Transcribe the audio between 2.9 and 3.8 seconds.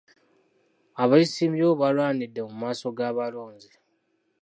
g'abalonzi.